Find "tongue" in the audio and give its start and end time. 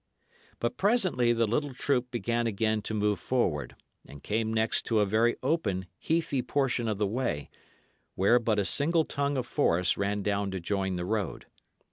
9.05-9.37